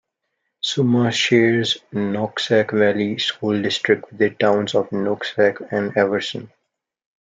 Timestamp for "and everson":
5.71-6.51